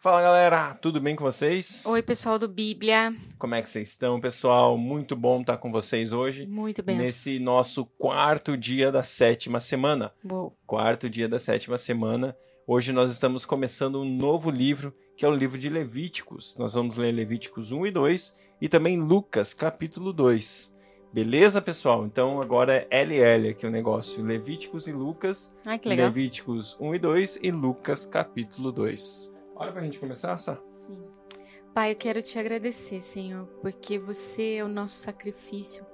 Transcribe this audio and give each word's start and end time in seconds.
Fala 0.00 0.22
galera, 0.22 0.74
tudo 0.76 1.00
bem 1.00 1.16
com 1.16 1.24
vocês? 1.24 1.84
Oi, 1.84 2.00
pessoal 2.04 2.38
do 2.38 2.46
Bíblia. 2.46 3.12
Como 3.36 3.56
é 3.56 3.60
que 3.60 3.68
vocês 3.68 3.88
estão, 3.88 4.20
pessoal? 4.20 4.78
Muito 4.78 5.16
bom 5.16 5.40
estar 5.40 5.56
com 5.56 5.72
vocês 5.72 6.12
hoje. 6.12 6.46
Muito 6.46 6.84
bem. 6.84 6.96
Nesse 6.96 7.40
nosso 7.40 7.84
quarto 7.84 8.56
dia 8.56 8.92
da 8.92 9.02
sétima 9.02 9.58
semana. 9.58 10.12
Boa. 10.22 10.52
Quarto 10.64 11.10
dia 11.10 11.28
da 11.28 11.36
sétima 11.36 11.76
semana. 11.76 12.36
Hoje 12.64 12.92
nós 12.92 13.10
estamos 13.10 13.44
começando 13.44 14.00
um 14.00 14.08
novo 14.08 14.52
livro, 14.52 14.94
que 15.16 15.24
é 15.24 15.28
o 15.28 15.34
livro 15.34 15.58
de 15.58 15.68
Levíticos. 15.68 16.54
Nós 16.56 16.74
vamos 16.74 16.96
ler 16.96 17.10
Levíticos 17.10 17.72
1 17.72 17.86
e 17.86 17.90
2 17.90 18.34
e 18.60 18.68
também 18.68 19.00
Lucas, 19.00 19.52
capítulo 19.52 20.12
2. 20.12 20.76
Beleza, 21.12 21.60
pessoal? 21.60 22.06
Então 22.06 22.40
agora 22.40 22.86
é 22.88 23.02
LL 23.02 23.48
aqui 23.48 23.66
o 23.66 23.70
negócio. 23.70 24.24
Levíticos 24.24 24.86
e 24.86 24.92
Lucas. 24.92 25.52
Ai, 25.66 25.76
que 25.76 25.88
legal. 25.88 26.06
Levíticos 26.06 26.76
1 26.78 26.94
e 26.94 26.98
2 27.00 27.38
e 27.42 27.50
Lucas, 27.50 28.06
capítulo 28.06 28.70
2. 28.70 29.37
Hora 29.58 29.72
pra 29.72 29.82
gente 29.82 29.98
começar, 29.98 30.38
Sá? 30.38 30.56
Sim. 30.70 31.02
Pai, 31.74 31.90
eu 31.90 31.96
quero 31.96 32.22
te 32.22 32.38
agradecer, 32.38 33.00
Senhor, 33.00 33.44
porque 33.60 33.98
você 33.98 34.54
é 34.58 34.64
o 34.64 34.68
nosso 34.68 34.98
sacrifício, 34.98 35.84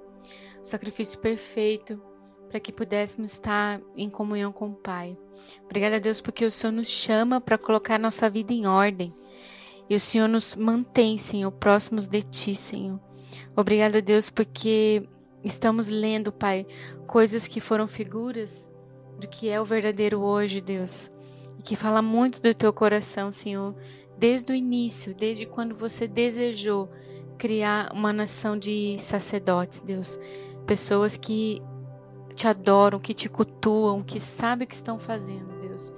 o 0.61 0.63
sacrifício 0.63 1.17
perfeito 1.17 1.99
para 2.47 2.59
que 2.59 2.71
pudéssemos 2.71 3.31
estar 3.31 3.81
em 3.97 4.07
comunhão 4.07 4.51
com 4.51 4.69
o 4.69 4.75
Pai. 4.75 5.17
Obrigada, 5.63 5.99
Deus, 5.99 6.21
porque 6.21 6.45
o 6.45 6.51
Senhor 6.51 6.73
nos 6.73 6.87
chama 6.87 7.41
para 7.41 7.57
colocar 7.57 7.97
nossa 7.97 8.29
vida 8.29 8.53
em 8.53 8.67
ordem. 8.67 9.11
E 9.89 9.95
o 9.95 9.99
Senhor 9.99 10.27
nos 10.27 10.55
mantém, 10.55 11.17
Senhor, 11.17 11.51
próximos 11.51 12.07
de 12.07 12.21
Ti, 12.21 12.55
Senhor. 12.55 12.99
Obrigada, 13.55 13.99
Deus, 13.99 14.29
porque 14.29 15.09
estamos 15.43 15.89
lendo, 15.89 16.31
Pai, 16.31 16.67
coisas 17.07 17.47
que 17.47 17.59
foram 17.59 17.87
figuras 17.87 18.71
do 19.19 19.27
que 19.27 19.49
é 19.49 19.59
o 19.59 19.65
verdadeiro 19.65 20.19
hoje, 20.19 20.61
Deus 20.61 21.14
que 21.65 21.75
fala 21.75 21.99
muito 21.99 22.41
do 22.43 22.53
teu 22.53 22.71
coração, 22.71 23.31
Senhor, 23.31 23.75
desde 24.15 24.51
o 24.53 24.55
início, 24.55 25.15
desde 25.15 25.47
quando 25.47 25.73
você 25.73 26.07
desejou 26.07 26.87
criar 27.39 27.91
uma 27.91 28.13
nação 28.13 28.55
de 28.57 28.95
sacerdotes, 28.99 29.81
Deus, 29.81 30.19
pessoas 30.67 31.17
que 31.17 31.59
te 32.35 32.47
adoram, 32.47 32.99
que 32.99 33.15
te 33.15 33.27
cultuam, 33.27 34.03
que 34.03 34.19
sabem 34.19 34.65
o 34.65 34.69
que 34.69 34.75
estão 34.75 34.99
fazendo, 34.99 35.59
Deus. 35.59 35.91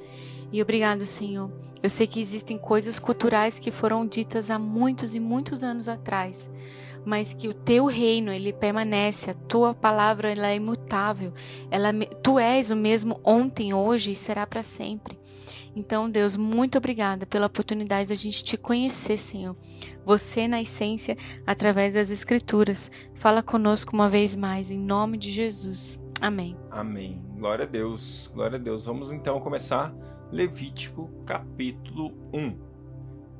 E 0.53 0.61
obrigada, 0.61 1.05
Senhor. 1.05 1.51
Eu 1.83 1.89
sei 1.89 2.07
que 2.07 2.21
existem 2.21 2.57
coisas 2.57 2.97
culturais 2.97 3.59
que 3.59 3.69
foram 3.69 4.07
ditas 4.07 4.49
há 4.49 4.57
muitos 4.57 5.13
e 5.13 5.19
muitos 5.19 5.63
anos 5.63 5.89
atrás, 5.89 6.49
mas 7.05 7.33
que 7.33 7.49
o 7.49 7.53
teu 7.53 7.85
reino 7.87 8.31
ele 8.31 8.53
permanece, 8.53 9.29
a 9.29 9.33
tua 9.33 9.73
palavra 9.73 10.31
ela 10.31 10.47
é 10.47 10.55
imutável. 10.55 11.33
Ela 11.69 11.91
tu 12.23 12.39
és 12.39 12.71
o 12.71 12.75
mesmo 12.75 13.19
ontem, 13.21 13.73
hoje 13.73 14.13
e 14.13 14.15
será 14.15 14.47
para 14.47 14.63
sempre. 14.63 15.19
Então, 15.77 16.09
Deus, 16.09 16.35
muito 16.35 16.79
obrigada 16.79 17.27
pela 17.27 17.45
oportunidade 17.45 18.07
de 18.07 18.13
a 18.13 18.15
gente 18.15 18.43
te 18.43 18.57
conhecer, 18.57 19.15
Senhor. 19.15 19.55
Você, 20.03 20.47
na 20.47 20.59
essência, 20.59 21.15
através 21.45 21.93
das 21.93 22.09
Escrituras. 22.09 22.89
Fala 23.13 23.43
conosco 23.43 23.93
uma 23.93 24.09
vez 24.09 24.35
mais, 24.35 24.71
em 24.71 24.79
nome 24.79 25.19
de 25.19 25.31
Jesus. 25.31 25.99
Amém. 26.19 26.57
Amém. 26.71 27.23
Glória 27.37 27.65
a 27.65 27.67
Deus. 27.67 28.27
Glória 28.33 28.57
a 28.57 28.59
Deus. 28.59 28.87
Vamos 28.87 29.11
então 29.11 29.39
começar 29.39 29.93
Levítico 30.31 31.11
capítulo 31.27 32.11
1. 32.33 32.57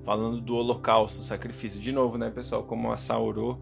Falando 0.04 0.40
do 0.40 0.56
holocausto, 0.56 1.24
sacrifício. 1.24 1.82
De 1.82 1.92
novo, 1.92 2.20
né, 2.20 2.30
pessoal? 2.30 2.64
Como 2.64 2.92
a 2.92 3.18
orou 3.18 3.60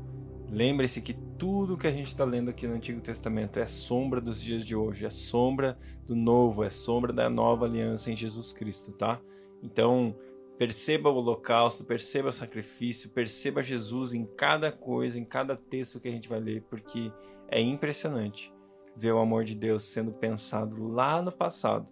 Lembre-se 0.49 1.01
que 1.01 1.13
tudo 1.37 1.77
que 1.77 1.87
a 1.87 1.91
gente 1.91 2.07
está 2.07 2.23
lendo 2.23 2.49
aqui 2.49 2.65
no 2.67 2.75
Antigo 2.75 3.01
Testamento 3.01 3.59
é 3.59 3.67
sombra 3.67 4.21
dos 4.21 4.41
dias 4.41 4.65
de 4.65 4.75
hoje, 4.75 5.05
é 5.05 5.09
sombra 5.09 5.77
do 6.05 6.15
novo, 6.15 6.63
é 6.63 6.69
sombra 6.69 7.11
da 7.11 7.29
nova 7.29 7.65
aliança 7.65 8.11
em 8.11 8.15
Jesus 8.15 8.53
Cristo, 8.53 8.93
tá? 8.93 9.19
Então, 9.61 10.15
perceba 10.57 11.09
o 11.09 11.15
holocausto, 11.15 11.83
perceba 11.83 12.29
o 12.29 12.33
sacrifício, 12.33 13.09
perceba 13.09 13.61
Jesus 13.61 14.13
em 14.13 14.25
cada 14.25 14.71
coisa, 14.71 15.19
em 15.19 15.25
cada 15.25 15.55
texto 15.55 15.99
que 15.99 16.07
a 16.07 16.11
gente 16.11 16.29
vai 16.29 16.39
ler, 16.39 16.63
porque 16.69 17.11
é 17.49 17.59
impressionante 17.59 18.53
ver 18.95 19.13
o 19.13 19.19
amor 19.19 19.43
de 19.43 19.55
Deus 19.55 19.83
sendo 19.83 20.13
pensado 20.13 20.87
lá 20.87 21.21
no 21.21 21.31
passado, 21.31 21.87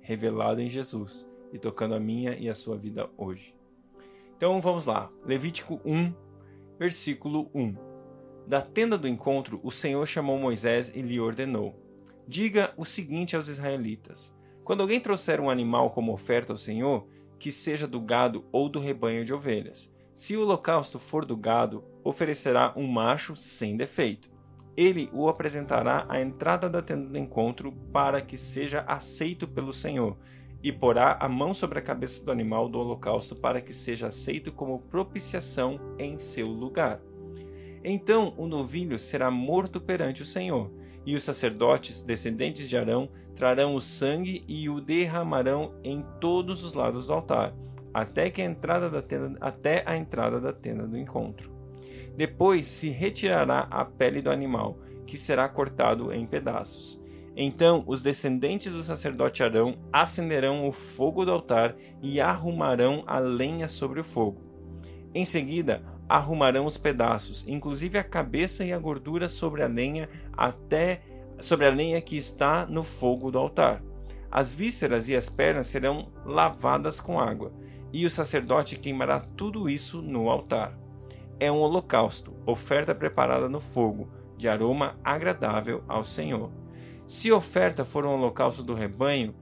revelado 0.00 0.60
em 0.60 0.68
Jesus 0.68 1.28
e 1.52 1.58
tocando 1.58 1.94
a 1.94 2.00
minha 2.00 2.36
e 2.38 2.48
a 2.48 2.54
sua 2.54 2.76
vida 2.76 3.10
hoje. 3.16 3.56
Então 4.36 4.60
vamos 4.60 4.86
lá, 4.86 5.10
Levítico 5.24 5.80
1, 5.84 6.14
versículo 6.78 7.50
1. 7.54 7.93
Da 8.46 8.60
tenda 8.60 8.98
do 8.98 9.08
encontro, 9.08 9.58
o 9.62 9.70
Senhor 9.70 10.06
chamou 10.06 10.38
Moisés 10.38 10.92
e 10.94 11.00
lhe 11.00 11.18
ordenou: 11.18 11.74
Diga 12.28 12.72
o 12.76 12.84
seguinte 12.84 13.34
aos 13.34 13.48
israelitas: 13.48 14.34
Quando 14.62 14.82
alguém 14.82 15.00
trouxer 15.00 15.40
um 15.40 15.48
animal 15.48 15.90
como 15.90 16.12
oferta 16.12 16.52
ao 16.52 16.58
Senhor, 16.58 17.06
que 17.38 17.50
seja 17.50 17.86
do 17.86 18.00
gado 18.00 18.44
ou 18.52 18.68
do 18.68 18.78
rebanho 18.78 19.24
de 19.24 19.32
ovelhas, 19.32 19.94
se 20.12 20.36
o 20.36 20.42
holocausto 20.42 20.98
for 20.98 21.24
do 21.24 21.36
gado, 21.36 21.84
oferecerá 22.04 22.72
um 22.76 22.86
macho 22.86 23.34
sem 23.34 23.76
defeito. 23.76 24.30
Ele 24.76 25.08
o 25.12 25.28
apresentará 25.28 26.06
à 26.08 26.20
entrada 26.20 26.68
da 26.68 26.82
tenda 26.82 27.08
do 27.08 27.18
encontro 27.18 27.72
para 27.92 28.20
que 28.20 28.36
seja 28.36 28.80
aceito 28.82 29.48
pelo 29.48 29.72
Senhor, 29.72 30.16
e 30.62 30.72
porá 30.72 31.16
a 31.20 31.28
mão 31.28 31.52
sobre 31.52 31.78
a 31.78 31.82
cabeça 31.82 32.24
do 32.24 32.30
animal 32.30 32.68
do 32.68 32.78
holocausto 32.78 33.36
para 33.36 33.60
que 33.60 33.72
seja 33.72 34.08
aceito 34.08 34.52
como 34.52 34.80
propiciação 34.80 35.78
em 35.98 36.18
seu 36.18 36.46
lugar. 36.46 37.00
Então 37.84 38.32
o 38.38 38.46
novilho 38.46 38.98
será 38.98 39.30
morto 39.30 39.80
perante 39.80 40.22
o 40.22 40.26
Senhor, 40.26 40.72
e 41.04 41.14
os 41.14 41.22
sacerdotes, 41.22 42.00
descendentes 42.00 42.68
de 42.68 42.76
Arão, 42.76 43.10
trarão 43.34 43.74
o 43.74 43.80
sangue 43.80 44.42
e 44.48 44.70
o 44.70 44.80
derramarão 44.80 45.74
em 45.84 46.00
todos 46.18 46.64
os 46.64 46.72
lados 46.72 47.08
do 47.08 47.12
altar, 47.12 47.54
até, 47.92 48.30
que 48.30 48.40
a 48.40 48.44
entrada 48.44 48.88
da 48.88 49.02
tenda, 49.02 49.36
até 49.40 49.82
a 49.86 49.96
entrada 49.96 50.40
da 50.40 50.52
tenda 50.52 50.86
do 50.86 50.98
encontro. 50.98 51.52
Depois 52.16 52.66
se 52.66 52.88
retirará 52.88 53.68
a 53.70 53.84
pele 53.84 54.22
do 54.22 54.30
animal, 54.30 54.78
que 55.04 55.18
será 55.18 55.48
cortado 55.48 56.12
em 56.12 56.26
pedaços. 56.26 57.02
Então 57.36 57.84
os 57.86 58.02
descendentes 58.02 58.72
do 58.72 58.82
sacerdote 58.82 59.42
Arão 59.42 59.76
acenderão 59.92 60.66
o 60.66 60.72
fogo 60.72 61.24
do 61.24 61.32
altar 61.32 61.76
e 62.00 62.20
arrumarão 62.20 63.02
a 63.06 63.18
lenha 63.18 63.68
sobre 63.68 64.00
o 64.00 64.04
fogo. 64.04 64.40
Em 65.12 65.24
seguida, 65.24 65.82
arrumarão 66.08 66.66
os 66.66 66.76
pedaços, 66.76 67.44
inclusive 67.48 67.98
a 67.98 68.04
cabeça 68.04 68.64
e 68.64 68.72
a 68.72 68.78
gordura 68.78 69.28
sobre 69.28 69.62
a 69.62 69.66
lenha 69.66 70.08
até 70.32 71.02
sobre 71.40 71.66
a 71.66 71.70
lenha 71.70 72.00
que 72.00 72.16
está 72.16 72.66
no 72.66 72.84
fogo 72.84 73.30
do 73.30 73.38
altar. 73.38 73.82
As 74.30 74.52
vísceras 74.52 75.08
e 75.08 75.16
as 75.16 75.28
pernas 75.28 75.66
serão 75.66 76.12
lavadas 76.24 77.00
com 77.00 77.20
água, 77.20 77.52
e 77.92 78.04
o 78.06 78.10
sacerdote 78.10 78.76
queimará 78.76 79.20
tudo 79.20 79.68
isso 79.68 80.00
no 80.00 80.28
altar. 80.28 80.78
É 81.38 81.50
um 81.50 81.58
holocausto, 81.58 82.34
oferta 82.46 82.94
preparada 82.94 83.48
no 83.48 83.60
fogo, 83.60 84.08
de 84.36 84.48
aroma 84.48 84.98
agradável 85.04 85.82
ao 85.88 86.04
Senhor. 86.04 86.50
Se 87.06 87.30
oferta 87.30 87.84
for 87.84 88.04
um 88.04 88.14
holocausto 88.14 88.62
do 88.62 88.74
rebanho, 88.74 89.34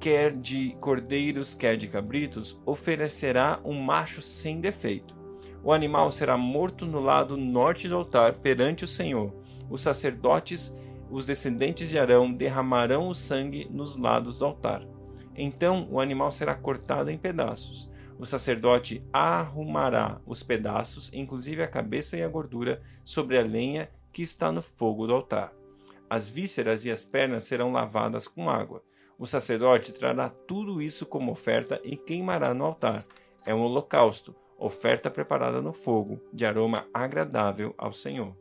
quer 0.00 0.32
de 0.32 0.76
cordeiros, 0.80 1.54
quer 1.54 1.76
de 1.76 1.88
cabritos, 1.88 2.60
oferecerá 2.66 3.60
um 3.64 3.80
macho 3.80 4.20
sem 4.20 4.60
defeito 4.60 5.16
o 5.66 5.72
animal 5.72 6.12
será 6.12 6.36
morto 6.38 6.86
no 6.86 7.00
lado 7.00 7.36
norte 7.36 7.88
do 7.88 7.96
altar 7.96 8.34
perante 8.34 8.84
o 8.84 8.88
Senhor. 8.88 9.34
Os 9.68 9.80
sacerdotes, 9.80 10.72
os 11.10 11.26
descendentes 11.26 11.88
de 11.88 11.98
Arão, 11.98 12.32
derramarão 12.32 13.08
o 13.08 13.14
sangue 13.16 13.66
nos 13.68 13.96
lados 13.96 14.38
do 14.38 14.44
altar. 14.44 14.86
Então 15.34 15.88
o 15.90 15.98
animal 15.98 16.30
será 16.30 16.54
cortado 16.54 17.10
em 17.10 17.18
pedaços. 17.18 17.90
O 18.16 18.24
sacerdote 18.24 19.04
arrumará 19.12 20.20
os 20.24 20.40
pedaços, 20.40 21.10
inclusive 21.12 21.64
a 21.64 21.68
cabeça 21.68 22.16
e 22.16 22.22
a 22.22 22.28
gordura, 22.28 22.80
sobre 23.02 23.36
a 23.36 23.42
lenha 23.42 23.90
que 24.12 24.22
está 24.22 24.52
no 24.52 24.62
fogo 24.62 25.04
do 25.08 25.14
altar. 25.14 25.52
As 26.08 26.28
vísceras 26.28 26.84
e 26.84 26.92
as 26.92 27.04
pernas 27.04 27.42
serão 27.42 27.72
lavadas 27.72 28.28
com 28.28 28.48
água. 28.48 28.84
O 29.18 29.26
sacerdote 29.26 29.92
trará 29.92 30.28
tudo 30.28 30.80
isso 30.80 31.06
como 31.06 31.32
oferta 31.32 31.80
e 31.82 31.96
queimará 31.96 32.54
no 32.54 32.66
altar. 32.66 33.04
É 33.44 33.52
um 33.52 33.62
holocausto 33.62 34.32
oferta 34.58 35.10
preparada 35.10 35.60
no 35.60 35.72
fogo, 35.72 36.20
de 36.32 36.46
aroma 36.46 36.86
agradável 36.92 37.74
ao 37.76 37.92
Senhor. 37.92 38.34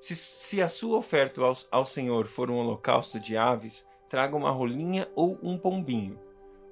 Se, 0.00 0.14
se 0.14 0.62
a 0.62 0.68
sua 0.68 0.98
oferta 0.98 1.42
ao, 1.42 1.56
ao 1.70 1.84
Senhor 1.84 2.26
for 2.26 2.50
um 2.50 2.56
holocausto 2.56 3.18
de 3.18 3.36
aves, 3.36 3.86
traga 4.08 4.36
uma 4.36 4.50
rolinha 4.50 5.08
ou 5.14 5.38
um 5.42 5.58
pombinho. 5.58 6.18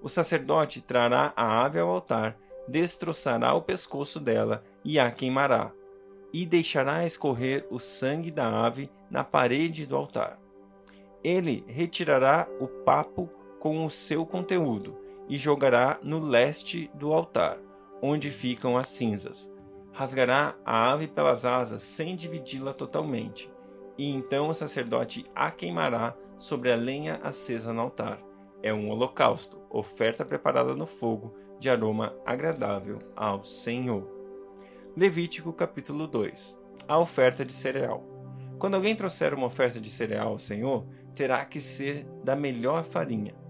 O 0.02 0.08
sacerdote 0.08 0.80
trará 0.80 1.32
a 1.34 1.64
ave 1.64 1.78
ao 1.78 1.90
altar, 1.90 2.38
destroçará 2.68 3.54
o 3.54 3.62
pescoço 3.62 4.20
dela 4.20 4.64
e 4.84 4.98
a 4.98 5.10
queimará, 5.10 5.72
e 6.32 6.44
deixará 6.46 7.06
escorrer 7.06 7.66
o 7.70 7.78
sangue 7.78 8.30
da 8.30 8.64
ave 8.64 8.90
na 9.10 9.24
parede 9.24 9.86
do 9.86 9.96
altar. 9.96 10.38
Ele 11.22 11.64
retirará 11.66 12.46
o 12.60 12.68
papo 12.68 13.30
com 13.58 13.84
o 13.84 13.90
seu 13.90 14.26
conteúdo 14.26 14.98
e 15.28 15.38
jogará 15.38 15.98
no 16.02 16.18
leste 16.18 16.90
do 16.94 17.12
altar 17.12 17.58
onde 18.02 18.30
ficam 18.30 18.76
as 18.76 18.88
cinzas. 18.88 19.52
Rasgará 19.92 20.56
a 20.64 20.92
ave 20.92 21.06
pelas 21.06 21.44
asas 21.44 21.82
sem 21.82 22.16
dividi-la 22.16 22.72
totalmente, 22.72 23.50
e 23.96 24.10
então 24.10 24.48
o 24.48 24.54
sacerdote 24.54 25.24
a 25.34 25.50
queimará 25.50 26.16
sobre 26.36 26.72
a 26.72 26.76
lenha 26.76 27.20
acesa 27.22 27.72
no 27.72 27.80
altar. 27.80 28.18
é 28.62 28.72
um 28.72 28.88
holocausto, 28.88 29.60
oferta 29.68 30.24
preparada 30.24 30.74
no 30.74 30.86
fogo, 30.86 31.34
de 31.60 31.68
aroma 31.68 32.16
agradável 32.24 32.98
ao 33.14 33.44
Senhor. 33.44 34.10
Levítico 34.96 35.52
capítulo 35.52 36.06
2 36.06 36.58
A 36.88 36.98
oferta 36.98 37.44
de 37.44 37.52
cereal. 37.52 38.02
Quando 38.58 38.74
alguém 38.76 38.96
trouxer 38.96 39.34
uma 39.34 39.46
oferta 39.46 39.80
de 39.80 39.90
cereal 39.90 40.28
ao 40.28 40.38
Senhor, 40.38 40.86
terá 41.14 41.44
que 41.44 41.60
ser 41.60 42.06
da 42.24 42.34
melhor 42.34 42.82
farinha. 42.82 43.43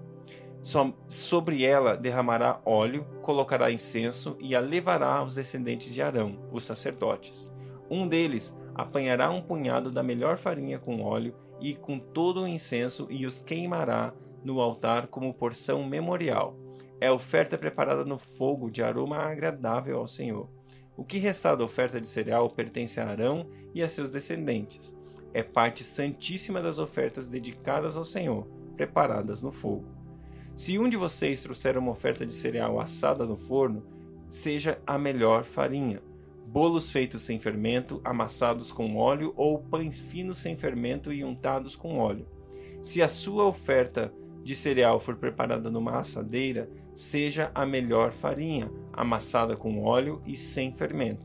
Sobre 1.07 1.63
ela 1.63 1.95
derramará 1.95 2.59
óleo, 2.65 3.05
colocará 3.21 3.71
incenso 3.71 4.35
e 4.41 4.57
a 4.57 4.61
levará 4.61 5.17
aos 5.17 5.35
descendentes 5.35 5.93
de 5.93 6.01
Arão, 6.01 6.39
os 6.51 6.65
sacerdotes. 6.65 7.53
Um 7.91 8.09
deles 8.09 8.57
apanhará 8.75 9.31
um 9.31 9.43
punhado 9.43 9.91
da 9.91 10.03
melhor 10.03 10.39
farinha 10.39 10.79
com 10.79 11.03
óleo 11.03 11.37
e 11.61 11.75
com 11.75 11.99
todo 11.99 12.41
o 12.41 12.49
incenso 12.49 13.07
e 13.11 13.27
os 13.27 13.43
queimará 13.43 14.15
no 14.43 14.59
altar 14.59 15.09
como 15.09 15.35
porção 15.35 15.85
memorial. 15.87 16.57
É 16.99 17.13
oferta 17.13 17.59
preparada 17.59 18.03
no 18.03 18.17
fogo 18.17 18.71
de 18.71 18.83
aroma 18.83 19.19
agradável 19.19 19.99
ao 19.99 20.09
Senhor. 20.09 20.49
O 20.97 21.05
que 21.05 21.19
restar 21.19 21.59
da 21.59 21.65
oferta 21.65 22.01
de 22.01 22.07
cereal 22.07 22.49
pertence 22.49 22.99
a 22.99 23.07
Arão 23.07 23.51
e 23.75 23.83
a 23.83 23.89
seus 23.89 24.09
descendentes. 24.09 24.97
É 25.35 25.43
parte 25.43 25.85
santíssima 25.85 26.63
das 26.63 26.79
ofertas 26.79 27.29
dedicadas 27.29 27.99
ao 27.99 28.05
Senhor, 28.05 28.47
preparadas 28.77 29.43
no 29.43 29.53
fogo. 29.53 29.94
Se 30.56 30.79
um 30.79 30.89
de 30.89 30.97
vocês 30.97 31.43
trouxer 31.43 31.77
uma 31.77 31.91
oferta 31.91 32.25
de 32.25 32.33
cereal 32.33 32.81
assada 32.81 33.27
no 33.27 33.37
forno, 33.37 33.85
seja 34.29 34.81
a 34.87 34.97
melhor 34.97 35.43
farinha. 35.43 36.01
Bolos 36.47 36.93
feitos 36.93 37.23
sem 37.23 37.41
fermento, 37.41 38.01
amassados 38.05 38.71
com 38.71 38.97
óleo, 38.97 39.33
ou 39.37 39.59
pães 39.59 39.99
finos 39.99 40.39
sem 40.39 40.56
fermento 40.56 41.12
e 41.12 41.25
untados 41.25 41.75
com 41.75 41.99
óleo. 41.99 42.29
Se 42.81 43.03
a 43.03 43.09
sua 43.09 43.45
oferta 43.47 44.15
de 44.45 44.55
cereal 44.55 45.01
for 45.01 45.17
preparada 45.17 45.69
numa 45.69 45.99
assadeira, 45.99 46.71
seja 46.95 47.51
a 47.53 47.67
melhor 47.67 48.12
farinha, 48.12 48.71
amassada 48.93 49.56
com 49.56 49.83
óleo 49.83 50.23
e 50.25 50.37
sem 50.37 50.73
fermento. 50.73 51.25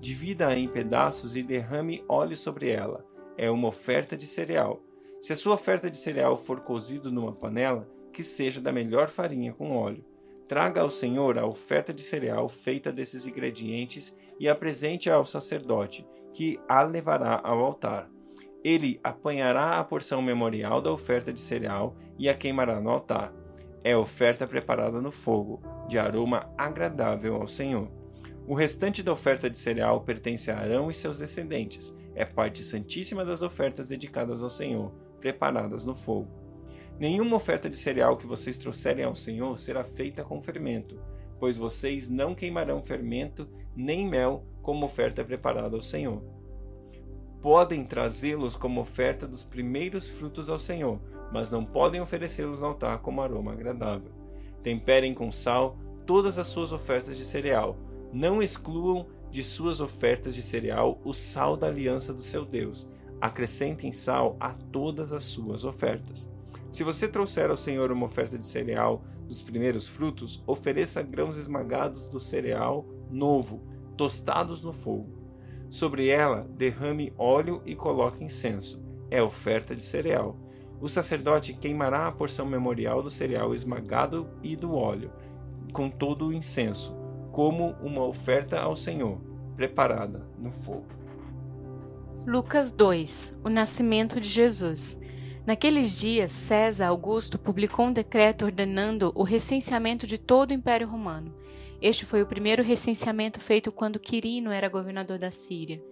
Divida-a 0.00 0.58
em 0.58 0.68
pedaços 0.68 1.36
e 1.36 1.44
derrame 1.44 2.02
óleo 2.08 2.36
sobre 2.36 2.70
ela. 2.70 3.06
É 3.38 3.48
uma 3.48 3.68
oferta 3.68 4.16
de 4.16 4.26
cereal. 4.26 4.82
Se 5.20 5.32
a 5.32 5.36
sua 5.36 5.54
oferta 5.54 5.88
de 5.88 5.96
cereal 5.96 6.36
for 6.36 6.60
cozido 6.60 7.12
numa 7.12 7.32
panela, 7.32 7.88
que 8.14 8.22
seja 8.22 8.60
da 8.60 8.72
melhor 8.72 9.10
farinha 9.10 9.52
com 9.52 9.76
óleo. 9.76 10.04
Traga 10.46 10.80
ao 10.80 10.88
Senhor 10.88 11.36
a 11.36 11.44
oferta 11.44 11.92
de 11.92 12.02
cereal 12.02 12.48
feita 12.48 12.92
desses 12.92 13.26
ingredientes 13.26 14.16
e 14.38 14.48
apresente 14.48 15.10
ao 15.10 15.26
sacerdote, 15.26 16.06
que 16.32 16.58
a 16.68 16.82
levará 16.82 17.40
ao 17.42 17.58
altar. 17.60 18.08
Ele 18.62 19.00
apanhará 19.02 19.78
a 19.78 19.84
porção 19.84 20.22
memorial 20.22 20.80
da 20.80 20.92
oferta 20.92 21.32
de 21.32 21.40
cereal 21.40 21.96
e 22.18 22.28
a 22.28 22.34
queimará 22.34 22.80
no 22.80 22.90
altar. 22.90 23.34
É 23.82 23.96
oferta 23.96 24.46
preparada 24.46 25.00
no 25.00 25.10
fogo, 25.10 25.60
de 25.88 25.98
aroma 25.98 26.48
agradável 26.56 27.34
ao 27.36 27.48
Senhor. 27.48 27.90
O 28.46 28.54
restante 28.54 29.02
da 29.02 29.12
oferta 29.12 29.50
de 29.50 29.56
cereal 29.56 30.02
pertence 30.02 30.50
a 30.50 30.58
Arão 30.58 30.90
e 30.90 30.94
seus 30.94 31.18
descendentes. 31.18 31.94
É 32.14 32.24
parte 32.24 32.62
santíssima 32.62 33.24
das 33.24 33.42
ofertas 33.42 33.88
dedicadas 33.88 34.42
ao 34.42 34.50
Senhor, 34.50 34.92
preparadas 35.20 35.84
no 35.84 35.94
fogo. 35.94 36.43
Nenhuma 36.98 37.36
oferta 37.36 37.68
de 37.68 37.76
cereal 37.76 38.16
que 38.16 38.26
vocês 38.26 38.58
trouxerem 38.58 39.04
ao 39.04 39.14
Senhor 39.14 39.58
será 39.58 39.82
feita 39.84 40.22
com 40.22 40.40
fermento, 40.40 41.00
pois 41.38 41.56
vocês 41.56 42.08
não 42.08 42.34
queimarão 42.34 42.82
fermento 42.82 43.48
nem 43.74 44.08
mel 44.08 44.44
como 44.62 44.86
oferta 44.86 45.24
preparada 45.24 45.74
ao 45.74 45.82
Senhor 45.82 46.22
podem 47.44 47.84
trazê-los 47.84 48.56
como 48.56 48.80
oferta 48.80 49.28
dos 49.28 49.42
primeiros 49.42 50.08
frutos 50.08 50.48
ao 50.48 50.58
Senhor, 50.58 50.98
mas 51.30 51.50
não 51.50 51.62
podem 51.62 52.00
oferecê-los 52.00 52.62
no 52.62 52.68
altar 52.68 53.00
como 53.00 53.20
aroma 53.20 53.52
agradável. 53.52 54.10
Temperem 54.62 55.12
com 55.12 55.30
sal 55.30 55.76
todas 56.06 56.38
as 56.38 56.46
suas 56.46 56.72
ofertas 56.72 57.18
de 57.18 57.24
cereal. 57.26 57.76
Não 58.10 58.42
excluam 58.42 59.08
de 59.30 59.44
suas 59.44 59.82
ofertas 59.82 60.34
de 60.34 60.42
cereal 60.42 60.98
o 61.04 61.12
sal 61.12 61.54
da 61.54 61.66
aliança 61.66 62.14
do 62.14 62.22
seu 62.22 62.46
Deus. 62.46 62.88
Acrescentem 63.20 63.92
sal 63.92 64.38
a 64.40 64.54
todas 64.54 65.12
as 65.12 65.24
suas 65.24 65.66
ofertas. 65.66 66.30
Se 66.74 66.82
você 66.82 67.06
trouxer 67.06 67.50
ao 67.50 67.56
Senhor 67.56 67.92
uma 67.92 68.06
oferta 68.06 68.36
de 68.36 68.44
cereal 68.44 69.04
dos 69.28 69.40
primeiros 69.40 69.86
frutos, 69.86 70.42
ofereça 70.44 71.00
grãos 71.02 71.38
esmagados 71.38 72.08
do 72.08 72.18
cereal 72.18 72.84
novo, 73.08 73.62
tostados 73.96 74.60
no 74.60 74.72
fogo 74.72 75.06
Sobre 75.70 76.08
ela 76.08 76.48
derrame 76.56 77.12
óleo 77.16 77.62
e 77.64 77.76
coloque 77.76 78.24
incenso. 78.24 78.82
É 79.08 79.22
oferta 79.22 79.76
de 79.76 79.82
cereal. 79.82 80.36
O 80.80 80.88
sacerdote 80.88 81.52
queimará 81.54 82.08
a 82.08 82.12
porção 82.12 82.44
memorial 82.44 83.04
do 83.04 83.08
cereal 83.08 83.54
esmagado 83.54 84.28
e 84.42 84.56
do 84.56 84.74
óleo, 84.74 85.12
com 85.72 85.88
todo 85.88 86.26
o 86.26 86.32
incenso, 86.32 86.96
como 87.30 87.76
uma 87.80 88.04
oferta 88.04 88.58
ao 88.58 88.74
Senhor, 88.74 89.20
preparada 89.54 90.26
no 90.36 90.50
fogo. 90.50 90.88
Lucas 92.26 92.72
2 92.72 93.38
O 93.44 93.48
nascimento 93.48 94.18
de 94.18 94.28
Jesus. 94.28 94.98
Naqueles 95.46 96.00
dias, 96.00 96.32
César 96.32 96.86
Augusto 96.86 97.38
publicou 97.38 97.86
um 97.86 97.92
decreto 97.92 98.46
ordenando 98.46 99.12
o 99.14 99.22
recenseamento 99.22 100.06
de 100.06 100.16
todo 100.16 100.50
o 100.50 100.54
Império 100.54 100.88
Romano. 100.88 101.34
Este 101.82 102.06
foi 102.06 102.22
o 102.22 102.26
primeiro 102.26 102.62
recenseamento 102.62 103.38
feito 103.40 103.70
quando 103.70 104.00
Quirino 104.00 104.50
era 104.50 104.70
governador 104.70 105.18
da 105.18 105.30
Síria. 105.30 105.82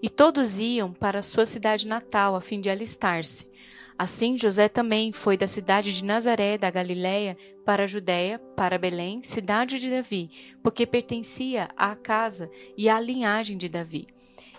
E 0.00 0.08
todos 0.08 0.60
iam 0.60 0.92
para 0.92 1.22
sua 1.22 1.44
cidade 1.44 1.88
natal 1.88 2.36
a 2.36 2.40
fim 2.40 2.60
de 2.60 2.70
alistar-se. 2.70 3.50
Assim, 3.98 4.36
José 4.36 4.68
também 4.68 5.12
foi 5.12 5.36
da 5.36 5.48
cidade 5.48 5.92
de 5.92 6.04
Nazaré, 6.04 6.56
da 6.56 6.70
Galiléia, 6.70 7.36
para 7.64 7.82
a 7.82 7.88
Judéia, 7.88 8.38
para 8.56 8.78
Belém, 8.78 9.24
cidade 9.24 9.80
de 9.80 9.90
Davi, 9.90 10.30
porque 10.62 10.86
pertencia 10.86 11.68
à 11.76 11.96
casa 11.96 12.48
e 12.78 12.88
à 12.88 13.00
linhagem 13.00 13.58
de 13.58 13.68
Davi. 13.68 14.06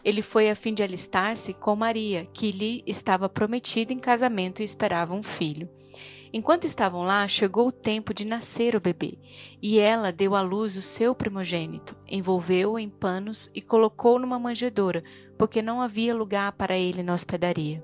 Ele 0.03 0.21
foi 0.21 0.49
a 0.49 0.55
fim 0.55 0.73
de 0.73 0.83
alistar-se 0.83 1.53
com 1.53 1.75
Maria, 1.75 2.27
que 2.33 2.51
lhe 2.51 2.83
estava 2.87 3.29
prometida 3.29 3.93
em 3.93 3.99
casamento 3.99 4.61
e 4.61 4.65
esperava 4.65 5.13
um 5.13 5.21
filho. 5.21 5.69
Enquanto 6.33 6.65
estavam 6.65 7.03
lá, 7.03 7.27
chegou 7.27 7.67
o 7.67 7.71
tempo 7.73 8.13
de 8.13 8.25
nascer 8.25 8.73
o 8.73 8.79
bebê, 8.79 9.17
e 9.61 9.79
ela 9.79 10.13
deu 10.13 10.33
à 10.33 10.41
luz 10.41 10.77
o 10.77 10.81
seu 10.81 11.13
primogênito, 11.13 11.95
envolveu-o 12.09 12.79
em 12.79 12.89
panos 12.89 13.51
e 13.53 13.61
colocou 13.61 14.17
numa 14.17 14.39
manjedoura, 14.39 15.03
porque 15.37 15.61
não 15.61 15.81
havia 15.81 16.15
lugar 16.15 16.53
para 16.53 16.77
ele 16.77 17.03
na 17.03 17.13
hospedaria. 17.13 17.83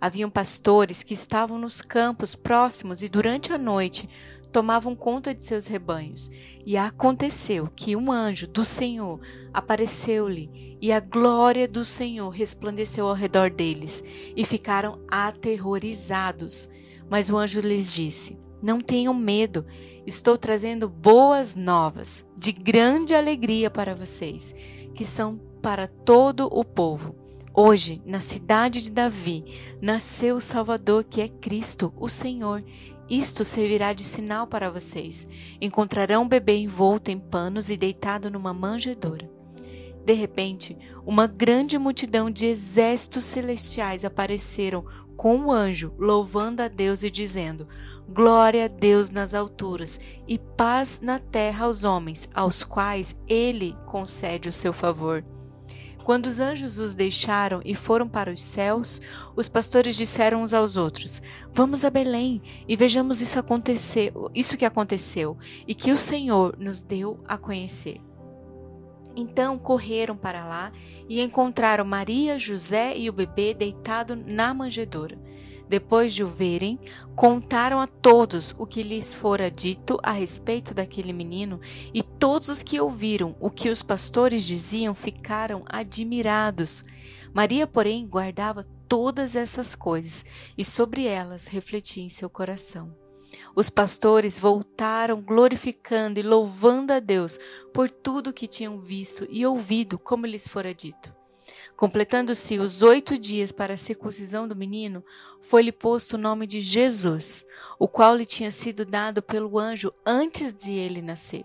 Haviam 0.00 0.30
pastores 0.30 1.02
que 1.02 1.14
estavam 1.14 1.58
nos 1.58 1.82
campos 1.82 2.34
próximos 2.36 3.02
e 3.02 3.08
durante 3.08 3.52
a 3.52 3.58
noite 3.58 4.08
tomavam 4.54 4.94
conta 4.94 5.34
de 5.34 5.44
seus 5.44 5.66
rebanhos. 5.66 6.30
E 6.64 6.76
aconteceu 6.76 7.68
que 7.74 7.96
um 7.96 8.12
anjo 8.12 8.46
do 8.46 8.64
Senhor 8.64 9.18
apareceu-lhe, 9.52 10.78
e 10.80 10.92
a 10.92 11.00
glória 11.00 11.66
do 11.66 11.84
Senhor 11.84 12.28
resplandeceu 12.28 13.08
ao 13.08 13.14
redor 13.14 13.50
deles, 13.50 14.04
e 14.36 14.44
ficaram 14.44 15.00
aterrorizados. 15.08 16.70
Mas 17.10 17.30
o 17.30 17.36
anjo 17.36 17.58
lhes 17.58 17.92
disse: 17.92 18.38
Não 18.62 18.80
tenham 18.80 19.12
medo, 19.12 19.66
estou 20.06 20.38
trazendo 20.38 20.88
boas 20.88 21.56
novas, 21.56 22.24
de 22.36 22.52
grande 22.52 23.12
alegria 23.12 23.68
para 23.68 23.92
vocês, 23.92 24.54
que 24.94 25.04
são 25.04 25.36
para 25.60 25.88
todo 25.88 26.46
o 26.46 26.64
povo. 26.64 27.16
Hoje, 27.56 28.02
na 28.04 28.18
cidade 28.18 28.82
de 28.82 28.90
Davi, 28.90 29.44
nasceu 29.80 30.34
o 30.34 30.40
Salvador, 30.40 31.04
que 31.04 31.20
é 31.20 31.28
Cristo, 31.28 31.94
o 31.96 32.08
Senhor. 32.08 32.64
Isto 33.08 33.44
servirá 33.44 33.92
de 33.92 34.02
sinal 34.02 34.46
para 34.46 34.70
vocês. 34.70 35.28
Encontrarão 35.60 36.22
um 36.22 36.28
bebê 36.28 36.56
envolto 36.56 37.10
em 37.10 37.18
panos 37.18 37.70
e 37.70 37.76
deitado 37.76 38.30
numa 38.30 38.54
manjedoura. 38.54 39.30
De 40.04 40.12
repente, 40.12 40.76
uma 41.06 41.26
grande 41.26 41.78
multidão 41.78 42.30
de 42.30 42.46
exércitos 42.46 43.24
celestiais 43.24 44.04
apareceram 44.04 44.84
com 45.16 45.36
um 45.36 45.50
anjo, 45.50 45.94
louvando 45.98 46.60
a 46.60 46.68
Deus 46.68 47.02
e 47.02 47.10
dizendo: 47.10 47.66
Glória 48.08 48.66
a 48.66 48.68
Deus 48.68 49.10
nas 49.10 49.34
alturas 49.34 49.98
e 50.28 50.38
paz 50.38 51.00
na 51.00 51.18
terra 51.18 51.64
aos 51.64 51.84
homens, 51.84 52.28
aos 52.34 52.64
quais 52.64 53.16
ele 53.26 53.74
concede 53.86 54.48
o 54.48 54.52
seu 54.52 54.72
favor. 54.72 55.24
Quando 56.04 56.26
os 56.26 56.38
anjos 56.38 56.78
os 56.78 56.94
deixaram 56.94 57.62
e 57.64 57.74
foram 57.74 58.06
para 58.06 58.30
os 58.30 58.42
céus, 58.42 59.00
os 59.34 59.48
pastores 59.48 59.96
disseram 59.96 60.42
uns 60.42 60.52
aos 60.52 60.76
outros: 60.76 61.22
Vamos 61.50 61.82
a 61.82 61.88
Belém 61.88 62.42
e 62.68 62.76
vejamos 62.76 63.22
isso 63.22 63.38
acontecer, 63.38 64.12
isso 64.34 64.58
que 64.58 64.66
aconteceu 64.66 65.36
e 65.66 65.74
que 65.74 65.90
o 65.90 65.96
Senhor 65.96 66.56
nos 66.58 66.82
deu 66.82 67.18
a 67.26 67.38
conhecer. 67.38 68.02
Então 69.16 69.58
correram 69.58 70.16
para 70.16 70.44
lá 70.44 70.72
e 71.08 71.22
encontraram 71.22 71.86
Maria, 71.86 72.38
José 72.38 72.94
e 72.96 73.08
o 73.08 73.12
bebê 73.12 73.54
deitado 73.54 74.14
na 74.14 74.52
manjedoura. 74.52 75.16
Depois 75.68 76.14
de 76.14 76.22
o 76.22 76.26
verem, 76.26 76.78
contaram 77.16 77.80
a 77.80 77.86
todos 77.86 78.54
o 78.58 78.66
que 78.66 78.82
lhes 78.82 79.14
fora 79.14 79.50
dito 79.50 79.98
a 80.02 80.12
respeito 80.12 80.74
daquele 80.74 81.12
menino, 81.12 81.60
e 81.92 82.02
todos 82.02 82.48
os 82.48 82.62
que 82.62 82.80
ouviram 82.80 83.34
o 83.40 83.50
que 83.50 83.68
os 83.68 83.82
pastores 83.82 84.44
diziam 84.44 84.94
ficaram 84.94 85.64
admirados. 85.66 86.84
Maria, 87.32 87.66
porém, 87.66 88.06
guardava 88.06 88.64
todas 88.88 89.34
essas 89.34 89.74
coisas 89.74 90.24
e 90.56 90.64
sobre 90.64 91.06
elas 91.06 91.46
refletia 91.46 92.04
em 92.04 92.08
seu 92.08 92.30
coração. 92.30 92.94
Os 93.56 93.68
pastores 93.68 94.38
voltaram 94.38 95.20
glorificando 95.20 96.20
e 96.20 96.22
louvando 96.22 96.92
a 96.92 97.00
Deus 97.00 97.38
por 97.72 97.90
tudo 97.90 98.32
que 98.32 98.46
tinham 98.46 98.80
visto 98.80 99.26
e 99.30 99.44
ouvido, 99.44 99.98
como 99.98 100.26
lhes 100.26 100.46
fora 100.46 100.74
dito. 100.74 101.23
Completando-se 101.76 102.58
os 102.58 102.82
oito 102.82 103.18
dias 103.18 103.50
para 103.50 103.74
a 103.74 103.78
circuncisão 103.78 104.46
do 104.46 104.54
menino, 104.54 105.04
foi-lhe 105.40 105.72
posto 105.72 106.14
o 106.14 106.18
nome 106.18 106.46
de 106.46 106.60
Jesus, 106.60 107.44
o 107.78 107.88
qual 107.88 108.14
lhe 108.14 108.24
tinha 108.24 108.50
sido 108.50 108.84
dado 108.84 109.20
pelo 109.20 109.58
anjo 109.58 109.92
antes 110.06 110.54
de 110.54 110.72
ele 110.72 111.02
nascer. 111.02 111.44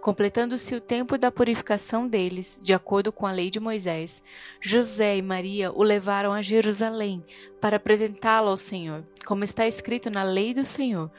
Completando-se 0.00 0.74
o 0.74 0.80
tempo 0.80 1.16
da 1.16 1.30
purificação 1.30 2.08
deles, 2.08 2.60
de 2.60 2.74
acordo 2.74 3.12
com 3.12 3.24
a 3.24 3.32
lei 3.32 3.50
de 3.50 3.60
Moisés, 3.60 4.22
José 4.60 5.16
e 5.16 5.22
Maria 5.22 5.72
o 5.72 5.84
levaram 5.84 6.32
a 6.32 6.42
Jerusalém 6.42 7.24
para 7.60 7.76
apresentá-lo 7.76 8.48
ao 8.48 8.56
Senhor, 8.56 9.04
como 9.24 9.44
está 9.44 9.66
escrito 9.66 10.10
na 10.10 10.24
lei 10.24 10.52
do 10.52 10.64
Senhor. 10.64 11.10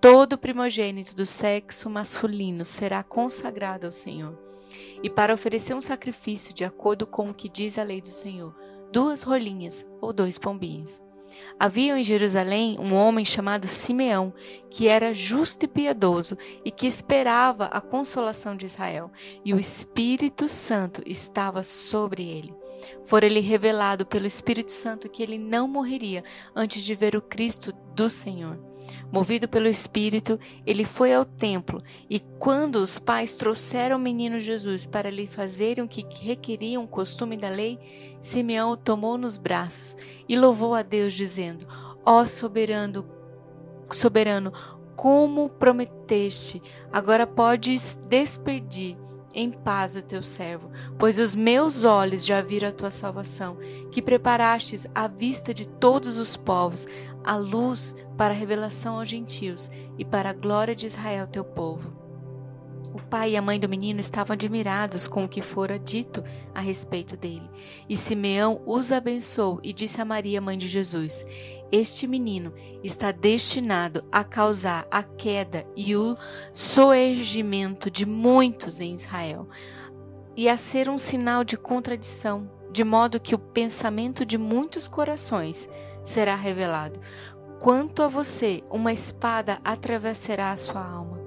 Todo 0.00 0.36
primogênito 0.36 1.14
do 1.14 1.24
sexo 1.24 1.88
masculino 1.88 2.64
será 2.64 3.02
consagrado 3.04 3.86
ao 3.86 3.92
Senhor 3.92 4.48
e 5.02 5.10
para 5.10 5.34
oferecer 5.34 5.74
um 5.74 5.80
sacrifício 5.80 6.54
de 6.54 6.64
acordo 6.64 7.06
com 7.06 7.30
o 7.30 7.34
que 7.34 7.48
diz 7.48 7.78
a 7.78 7.82
lei 7.82 8.00
do 8.00 8.08
Senhor, 8.08 8.54
duas 8.92 9.22
rolinhas 9.22 9.86
ou 10.00 10.12
dois 10.12 10.38
pombinhos. 10.38 11.02
Havia 11.58 11.98
em 11.98 12.02
Jerusalém 12.02 12.76
um 12.80 12.94
homem 12.94 13.24
chamado 13.24 13.66
Simeão, 13.66 14.32
que 14.70 14.88
era 14.88 15.12
justo 15.12 15.64
e 15.64 15.68
piedoso 15.68 16.36
e 16.64 16.70
que 16.70 16.86
esperava 16.86 17.66
a 17.66 17.80
consolação 17.80 18.56
de 18.56 18.66
Israel, 18.66 19.10
e 19.44 19.52
o 19.52 19.60
Espírito 19.60 20.48
Santo 20.48 21.02
estava 21.06 21.62
sobre 21.62 22.22
ele. 22.22 22.54
Fora-lhe 23.04 23.40
revelado 23.40 24.04
pelo 24.04 24.26
Espírito 24.26 24.70
Santo 24.70 25.08
que 25.08 25.22
ele 25.22 25.38
não 25.38 25.66
morreria 25.66 26.22
antes 26.54 26.82
de 26.84 26.94
ver 26.94 27.16
o 27.16 27.22
Cristo 27.22 27.72
do 27.94 28.08
Senhor. 28.10 28.58
Movido 29.10 29.48
pelo 29.48 29.66
Espírito, 29.66 30.38
ele 30.66 30.84
foi 30.84 31.14
ao 31.14 31.24
templo 31.24 31.82
e, 32.10 32.20
quando 32.38 32.76
os 32.76 32.98
pais 32.98 33.36
trouxeram 33.36 33.96
o 33.96 34.00
menino 34.00 34.38
Jesus 34.38 34.86
para 34.86 35.10
lhe 35.10 35.26
fazerem 35.26 35.84
o 35.84 35.88
que 35.88 36.04
requeriam 36.22 36.84
o 36.84 36.88
costume 36.88 37.36
da 37.36 37.48
lei, 37.48 37.78
Simeão 38.20 38.72
o 38.72 38.76
tomou 38.76 39.16
nos 39.16 39.36
braços 39.36 39.96
e 40.28 40.38
louvou 40.38 40.74
a 40.74 40.82
Deus, 40.82 41.14
dizendo: 41.14 41.66
Ó 42.04 42.26
soberano, 42.26 43.08
soberano, 43.90 44.52
como 44.94 45.48
prometeste, 45.48 46.62
agora 46.92 47.26
podes 47.26 47.96
despedir 48.08 48.96
em 49.34 49.50
paz 49.50 49.96
o 49.96 50.02
teu 50.02 50.22
servo, 50.22 50.70
pois 50.98 51.18
os 51.18 51.34
meus 51.34 51.84
olhos 51.84 52.24
já 52.24 52.40
viram 52.40 52.68
a 52.68 52.72
tua 52.72 52.90
salvação, 52.90 53.56
que 53.90 54.02
preparastes 54.02 54.86
à 54.94 55.06
vista 55.06 55.52
de 55.52 55.68
todos 55.68 56.18
os 56.18 56.36
povos, 56.36 56.86
a 57.24 57.36
luz 57.36 57.94
para 58.16 58.32
a 58.32 58.36
revelação 58.36 58.98
aos 58.98 59.08
gentios 59.08 59.70
e 59.98 60.04
para 60.04 60.30
a 60.30 60.34
glória 60.34 60.74
de 60.74 60.86
Israel, 60.86 61.26
teu 61.26 61.44
povo. 61.44 61.97
O 62.98 63.00
pai 63.08 63.30
e 63.30 63.36
a 63.36 63.42
mãe 63.42 63.60
do 63.60 63.68
menino 63.68 64.00
estavam 64.00 64.34
admirados 64.34 65.06
com 65.06 65.22
o 65.22 65.28
que 65.28 65.40
fora 65.40 65.78
dito 65.78 66.24
a 66.52 66.60
respeito 66.60 67.16
dele. 67.16 67.48
E 67.88 67.96
Simeão 67.96 68.60
os 68.66 68.90
abençoou 68.90 69.60
e 69.62 69.72
disse 69.72 70.00
a 70.02 70.04
Maria, 70.04 70.40
mãe 70.40 70.58
de 70.58 70.66
Jesus: 70.66 71.24
Este 71.70 72.08
menino 72.08 72.52
está 72.82 73.12
destinado 73.12 74.04
a 74.10 74.24
causar 74.24 74.84
a 74.90 75.04
queda 75.04 75.64
e 75.76 75.94
o 75.94 76.16
soergimento 76.52 77.88
de 77.88 78.04
muitos 78.04 78.80
em 78.80 78.94
Israel, 78.94 79.48
e 80.36 80.48
a 80.48 80.56
ser 80.56 80.88
um 80.88 80.98
sinal 80.98 81.44
de 81.44 81.56
contradição, 81.56 82.50
de 82.72 82.82
modo 82.82 83.20
que 83.20 83.34
o 83.34 83.38
pensamento 83.38 84.26
de 84.26 84.36
muitos 84.36 84.88
corações 84.88 85.68
será 86.02 86.34
revelado. 86.34 86.98
Quanto 87.60 88.02
a 88.02 88.08
você, 88.08 88.64
uma 88.68 88.92
espada 88.92 89.60
atravessará 89.64 90.50
a 90.50 90.56
sua 90.56 90.84
alma. 90.84 91.17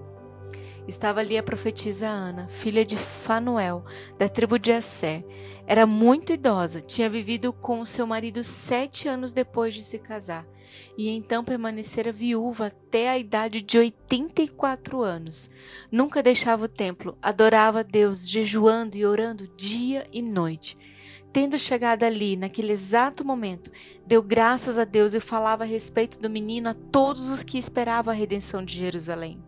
Estava 0.92 1.22
ali 1.22 1.38
a 1.38 1.42
profetisa 1.42 2.06
Ana, 2.06 2.50
filha 2.50 2.84
de 2.84 2.98
Fanuel, 2.98 3.86
da 4.18 4.28
tribo 4.28 4.60
de 4.60 4.74
Assé. 4.74 5.24
Era 5.66 5.86
muito 5.86 6.34
idosa, 6.34 6.82
tinha 6.82 7.08
vivido 7.08 7.54
com 7.54 7.86
seu 7.86 8.06
marido 8.06 8.44
sete 8.44 9.08
anos 9.08 9.32
depois 9.32 9.74
de 9.74 9.86
se 9.86 9.98
casar, 9.98 10.46
e 10.98 11.08
então 11.08 11.46
permanecera 11.46 12.12
viúva 12.12 12.68
até 12.68 13.10
a 13.10 13.18
idade 13.18 13.62
de 13.62 13.80
84 13.80 15.02
anos. 15.02 15.50
Nunca 15.90 16.22
deixava 16.22 16.66
o 16.66 16.68
templo, 16.68 17.18
adorava 17.22 17.86
Deus, 17.86 18.28
jejuando 18.30 18.98
e 18.98 19.06
orando 19.06 19.48
dia 19.56 20.06
e 20.12 20.22
noite. 20.22 20.78
Tendo 21.32 21.58
chegado 21.58 22.04
ali, 22.04 22.36
naquele 22.36 22.74
exato 22.74 23.24
momento, 23.24 23.72
deu 24.06 24.22
graças 24.22 24.78
a 24.78 24.84
Deus 24.84 25.14
e 25.14 25.22
falava 25.22 25.64
a 25.64 25.68
respeito 25.68 26.20
do 26.20 26.30
menino 26.30 26.68
a 26.68 26.74
todos 26.74 27.30
os 27.30 27.46
que 27.46 27.58
esperavam 27.58 28.14
a 28.14 28.18
redenção 28.18 28.62
de 28.62 28.76
Jerusalém. 28.76 29.42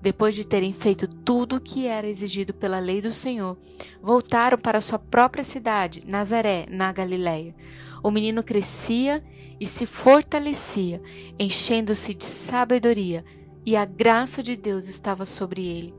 Depois 0.00 0.34
de 0.34 0.46
terem 0.46 0.72
feito 0.72 1.08
tudo 1.08 1.56
o 1.56 1.60
que 1.60 1.86
era 1.86 2.06
exigido 2.06 2.54
pela 2.54 2.78
lei 2.78 3.00
do 3.00 3.10
Senhor, 3.10 3.56
voltaram 4.00 4.58
para 4.58 4.80
sua 4.80 4.98
própria 4.98 5.42
cidade, 5.42 6.02
Nazaré, 6.06 6.66
na 6.70 6.92
Galiléia. 6.92 7.54
O 8.02 8.10
menino 8.10 8.44
crescia 8.44 9.24
e 9.58 9.66
se 9.66 9.86
fortalecia, 9.86 11.02
enchendo-se 11.38 12.14
de 12.14 12.24
sabedoria, 12.24 13.24
e 13.64 13.74
a 13.74 13.84
graça 13.84 14.42
de 14.42 14.54
Deus 14.54 14.86
estava 14.86 15.24
sobre 15.24 15.66
ele. 15.66 15.94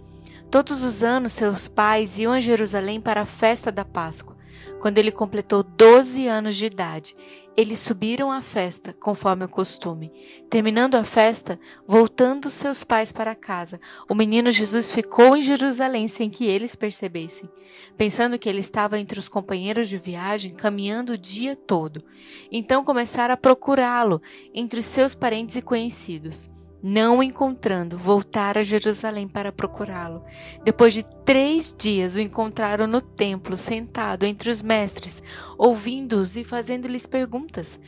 Todos 0.49 0.83
os 0.83 1.03
anos 1.03 1.33
seus 1.33 1.67
pais 1.67 2.17
iam 2.17 2.31
a 2.31 2.39
Jerusalém 2.39 3.01
para 3.01 3.21
a 3.21 3.25
festa 3.25 3.69
da 3.69 3.83
Páscoa. 3.83 4.36
Quando 4.79 4.99
ele 4.99 5.11
completou 5.11 5.63
12 5.63 6.27
anos 6.27 6.55
de 6.55 6.67
idade, 6.67 7.15
eles 7.55 7.79
subiram 7.79 8.31
à 8.31 8.41
festa, 8.41 8.93
conforme 8.93 9.45
o 9.45 9.49
costume. 9.49 10.11
Terminando 10.49 10.95
a 10.95 11.03
festa, 11.03 11.59
voltando 11.87 12.51
seus 12.51 12.83
pais 12.83 13.11
para 13.11 13.33
casa, 13.33 13.79
o 14.07 14.13
menino 14.13 14.51
Jesus 14.51 14.91
ficou 14.91 15.35
em 15.35 15.41
Jerusalém 15.41 16.07
sem 16.07 16.29
que 16.29 16.45
eles 16.45 16.75
percebessem, 16.75 17.49
pensando 17.97 18.37
que 18.37 18.47
ele 18.47 18.59
estava 18.59 18.99
entre 18.99 19.17
os 19.17 19.27
companheiros 19.27 19.89
de 19.89 19.97
viagem, 19.97 20.53
caminhando 20.53 21.13
o 21.13 21.17
dia 21.17 21.55
todo. 21.55 22.03
Então 22.51 22.83
começaram 22.83 23.33
a 23.33 23.37
procurá-lo 23.37 24.21
entre 24.53 24.79
os 24.79 24.85
seus 24.85 25.15
parentes 25.15 25.55
e 25.55 25.61
conhecidos. 25.61 26.49
Não 26.81 27.17
o 27.17 27.23
encontrando, 27.23 27.97
voltaram 27.97 28.61
a 28.61 28.63
Jerusalém 28.63 29.27
para 29.27 29.51
procurá-lo. 29.51 30.23
Depois 30.63 30.93
de 30.93 31.03
três 31.25 31.73
dias, 31.75 32.15
o 32.15 32.19
encontraram 32.19 32.85
no 32.85 33.01
templo, 33.01 33.57
sentado 33.57 34.25
entre 34.25 34.51
os 34.51 34.61
mestres, 34.61 35.23
ouvindo-os 35.57 36.37
e 36.37 36.43
fazendo-lhes 36.43 37.07
perguntas. 37.07 37.79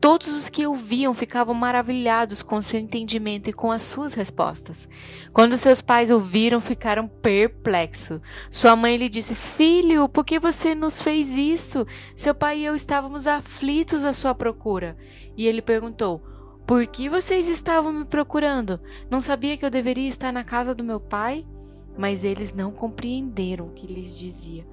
Todos 0.00 0.28
os 0.28 0.48
que 0.48 0.64
ouviam 0.64 1.12
ficavam 1.12 1.54
maravilhados 1.54 2.40
com 2.40 2.62
seu 2.62 2.78
entendimento 2.78 3.50
e 3.50 3.52
com 3.52 3.72
as 3.72 3.82
suas 3.82 4.14
respostas. 4.14 4.88
Quando 5.32 5.56
seus 5.56 5.80
pais 5.80 6.08
ouviram, 6.08 6.60
ficaram 6.60 7.08
perplexos. 7.08 8.20
Sua 8.48 8.76
mãe 8.76 8.96
lhe 8.96 9.08
disse: 9.08 9.34
Filho, 9.34 10.08
por 10.08 10.24
que 10.24 10.38
você 10.38 10.72
nos 10.72 11.02
fez 11.02 11.30
isso? 11.30 11.84
Seu 12.14 12.34
pai 12.34 12.60
e 12.60 12.64
eu 12.64 12.76
estávamos 12.76 13.26
aflitos 13.26 14.04
à 14.04 14.12
sua 14.12 14.36
procura. 14.36 14.96
E 15.36 15.48
ele 15.48 15.60
perguntou: 15.60 16.22
por 16.66 16.86
que 16.86 17.08
vocês 17.08 17.48
estavam 17.48 17.92
me 17.92 18.04
procurando? 18.04 18.80
Não 19.08 19.20
sabia 19.20 19.56
que 19.56 19.64
eu 19.64 19.70
deveria 19.70 20.08
estar 20.08 20.32
na 20.32 20.42
casa 20.42 20.74
do 20.74 20.82
meu 20.82 20.98
pai? 20.98 21.46
Mas 21.96 22.24
eles 22.24 22.52
não 22.52 22.72
compreenderam 22.72 23.68
o 23.68 23.72
que 23.72 23.86
lhes 23.86 24.18
dizia. 24.18 24.66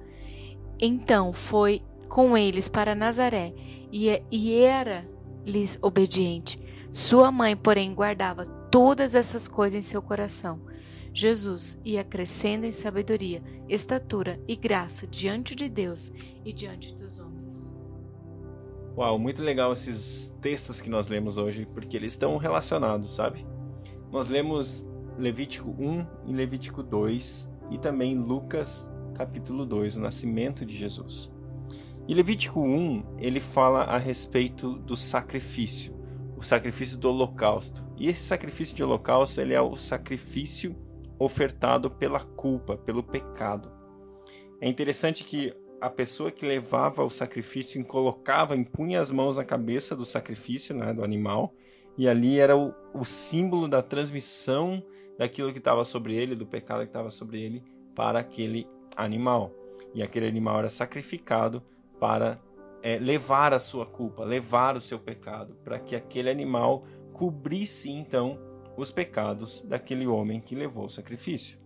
Então 0.78 1.32
foi 1.32 1.82
com 2.08 2.36
eles 2.36 2.68
para 2.68 2.94
Nazaré 2.94 3.54
e, 3.92 4.22
e 4.30 4.54
era-lhes 4.54 5.78
obediente. 5.80 6.60
Sua 6.90 7.30
mãe, 7.30 7.56
porém, 7.56 7.94
guardava 7.94 8.44
todas 8.70 9.14
essas 9.14 9.46
coisas 9.46 9.78
em 9.78 9.88
seu 9.88 10.02
coração. 10.02 10.60
Jesus 11.12 11.78
ia 11.84 12.02
crescendo 12.02 12.66
em 12.66 12.72
sabedoria, 12.72 13.40
estatura 13.68 14.40
e 14.48 14.56
graça 14.56 15.06
diante 15.06 15.54
de 15.54 15.68
Deus 15.68 16.12
e 16.44 16.52
diante 16.52 16.92
dos 16.92 17.20
homens. 17.20 17.33
Uau, 18.96 19.18
muito 19.18 19.42
legal 19.42 19.72
esses 19.72 20.36
textos 20.40 20.80
que 20.80 20.88
nós 20.88 21.08
lemos 21.08 21.36
hoje, 21.36 21.66
porque 21.66 21.96
eles 21.96 22.12
estão 22.12 22.36
relacionados, 22.36 23.16
sabe? 23.16 23.44
Nós 24.12 24.28
lemos 24.28 24.86
Levítico 25.18 25.74
1 25.76 26.06
e 26.26 26.32
Levítico 26.32 26.80
2 26.80 27.50
e 27.72 27.78
também 27.78 28.16
Lucas 28.16 28.88
capítulo 29.16 29.66
2, 29.66 29.96
o 29.96 30.00
nascimento 30.00 30.64
de 30.64 30.76
Jesus. 30.76 31.28
E 32.06 32.14
Levítico 32.14 32.60
1, 32.60 33.16
ele 33.18 33.40
fala 33.40 33.82
a 33.82 33.98
respeito 33.98 34.74
do 34.78 34.96
sacrifício, 34.96 35.92
o 36.36 36.42
sacrifício 36.42 36.96
do 36.96 37.08
holocausto. 37.08 37.84
E 37.96 38.08
esse 38.08 38.22
sacrifício 38.22 38.76
de 38.76 38.84
holocausto, 38.84 39.40
ele 39.40 39.54
é 39.54 39.60
o 39.60 39.74
sacrifício 39.74 40.76
ofertado 41.18 41.90
pela 41.90 42.20
culpa, 42.20 42.76
pelo 42.76 43.02
pecado. 43.02 43.72
É 44.60 44.68
interessante 44.68 45.24
que 45.24 45.52
a 45.80 45.90
pessoa 45.90 46.30
que 46.30 46.46
levava 46.46 47.04
o 47.04 47.10
sacrifício 47.10 47.80
e 47.80 47.84
colocava, 47.84 48.56
impunha 48.56 49.00
as 49.00 49.10
mãos 49.10 49.36
na 49.36 49.44
cabeça 49.44 49.94
do 49.94 50.04
sacrifício, 50.04 50.74
né, 50.74 50.92
do 50.92 51.04
animal, 51.04 51.54
e 51.96 52.08
ali 52.08 52.38
era 52.38 52.56
o, 52.56 52.74
o 52.92 53.04
símbolo 53.04 53.68
da 53.68 53.82
transmissão 53.82 54.82
daquilo 55.18 55.52
que 55.52 55.58
estava 55.58 55.84
sobre 55.84 56.14
ele, 56.14 56.34
do 56.34 56.46
pecado 56.46 56.80
que 56.80 56.88
estava 56.88 57.10
sobre 57.10 57.40
ele, 57.40 57.62
para 57.94 58.18
aquele 58.18 58.66
animal. 58.96 59.52
E 59.94 60.02
aquele 60.02 60.26
animal 60.26 60.58
era 60.58 60.68
sacrificado 60.68 61.62
para 62.00 62.40
é, 62.82 62.98
levar 62.98 63.54
a 63.54 63.58
sua 63.58 63.86
culpa, 63.86 64.24
levar 64.24 64.76
o 64.76 64.80
seu 64.80 64.98
pecado, 64.98 65.54
para 65.62 65.78
que 65.78 65.94
aquele 65.94 66.28
animal 66.28 66.84
cobrisse 67.12 67.90
então 67.90 68.38
os 68.76 68.90
pecados 68.90 69.62
daquele 69.62 70.06
homem 70.06 70.40
que 70.40 70.54
levou 70.54 70.86
o 70.86 70.90
sacrifício. 70.90 71.63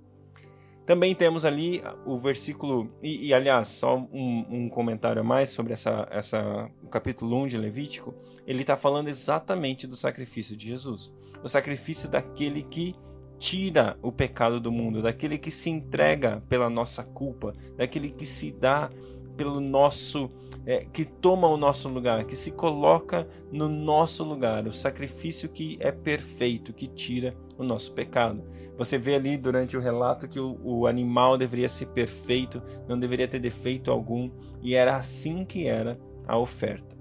Também 0.89 1.15
temos 1.15 1.45
ali 1.45 1.83
o 2.07 2.17
versículo, 2.17 2.91
e, 3.03 3.27
e 3.27 3.35
aliás, 3.35 3.69
só 3.69 3.99
um, 4.11 4.47
um, 4.49 4.69
comentário 4.71 5.21
a 5.21 5.23
mais 5.23 5.51
sobre 5.51 5.75
essa, 5.75 6.09
essa, 6.11 6.71
o 6.83 6.89
capítulo 6.89 7.43
1 7.43 7.49
de 7.49 7.59
Levítico, 7.59 8.15
ele 8.47 8.63
está 8.63 8.75
falando 8.75 9.09
exatamente 9.09 9.87
do 9.87 9.95
sacrifício 9.95 10.57
de 10.57 10.69
Jesus. 10.69 11.13
O 11.45 11.49
sacrifício 11.49 12.09
daquele 12.09 12.63
que 12.63 12.95
tira 13.39 13.99
o 14.01 14.11
pecado 14.11 14.59
do 14.59 14.73
mundo, 14.73 15.03
daquele 15.03 15.37
que 15.37 15.51
se 15.51 15.69
entrega 15.69 16.43
pela 16.49 16.71
nossa 16.71 17.05
culpa, 17.05 17.55
daquele 17.77 18.09
que 18.09 18.25
se 18.25 18.51
dá 18.51 18.91
pelo 19.37 19.61
nosso 19.61 20.31
é, 20.65 20.87
que 20.87 21.05
toma 21.05 21.49
o 21.49 21.59
nosso 21.59 21.91
lugar, 21.91 22.25
que 22.25 22.35
se 22.35 22.53
coloca 22.53 23.29
no 23.53 23.69
nosso 23.69 24.25
lugar, 24.25 24.67
o 24.67 24.73
sacrifício 24.73 25.51
que 25.51 25.77
é 25.81 25.93
perfeito, 25.93 26.73
que 26.73 26.87
tira 26.87 27.37
o 27.59 27.65
nosso 27.65 27.93
pecado. 27.93 28.43
Você 28.79 28.97
vê 28.97 29.17
ali 29.17 29.37
durante 29.37 29.77
o 29.77 29.81
relato 29.81 30.29
que 30.29 30.39
o, 30.39 30.59
o 30.63 30.87
animal 30.87 31.37
deveria 31.37 31.69
ser 31.69 31.87
perfeito, 31.87 32.63
não 32.89 32.99
deveria 32.99 33.27
ter 33.27 33.41
defeito 33.41 33.91
algum, 33.91 34.31
e 34.63 34.75
era 34.75 34.97
assim 34.97 35.45
que 35.45 35.67
era 35.67 35.99
a 36.27 36.39
oferta. 36.39 36.97